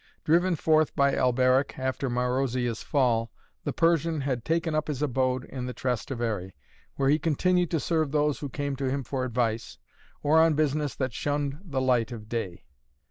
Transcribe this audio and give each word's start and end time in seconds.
Driven 0.23 0.55
forth 0.55 0.95
by 0.95 1.13
Alberic, 1.15 1.77
after 1.77 2.09
Marozia's 2.09 2.81
fall, 2.81 3.31
the 3.65 3.71
Persian 3.71 4.21
had 4.21 4.43
taken 4.43 4.73
up 4.73 4.87
his 4.87 5.03
abode 5.03 5.45
in 5.45 5.67
the 5.67 5.75
Trastevere, 5.75 6.53
where 6.95 7.09
he 7.09 7.19
continued 7.19 7.69
to 7.69 7.79
serve 7.79 8.11
those 8.11 8.39
who 8.39 8.49
came 8.49 8.75
to 8.77 8.89
him 8.89 9.03
for 9.03 9.23
advice, 9.23 9.77
or 10.23 10.41
on 10.41 10.55
business 10.55 10.95
that 10.95 11.13
shunned 11.13 11.59
the 11.63 11.81
light 11.81 12.11
of 12.11 12.27
day. 12.27 12.65